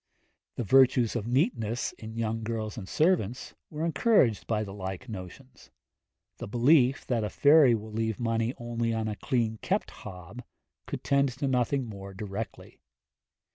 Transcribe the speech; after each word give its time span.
The 0.55 0.63
virtues 0.63 1.15
of 1.15 1.27
neatness, 1.27 1.91
in 1.91 2.17
young 2.17 2.41
girls 2.41 2.75
and 2.75 2.89
servants, 2.89 3.53
were 3.69 3.85
encouraged 3.85 4.47
by 4.47 4.63
the 4.63 4.73
like 4.73 5.07
notions; 5.07 5.69
the 6.39 6.47
belief 6.47 7.05
that 7.05 7.23
a 7.23 7.29
fairy 7.29 7.75
will 7.75 7.91
leave 7.91 8.19
money 8.19 8.55
only 8.57 8.95
on 8.95 9.07
a 9.07 9.15
clean 9.15 9.57
kept 9.61 9.91
hob, 10.01 10.41
could 10.87 11.03
tend 11.03 11.29
to 11.37 11.47
nothing 11.47 11.85
more 11.85 12.15
directly. 12.15 12.81